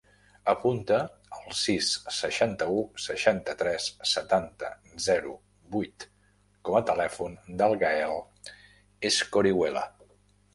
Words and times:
Apunta 0.51 0.95
el 1.39 1.51
sis, 1.57 1.89
seixanta-u, 2.19 2.77
seixanta-tres, 3.03 3.85
setanta, 4.13 4.71
zero, 5.09 5.35
vuit 5.77 6.07
com 6.71 6.79
a 6.81 6.83
telèfon 6.89 7.37
del 7.61 7.77
Gaël 7.85 8.19
Escorihuela. 9.13 9.87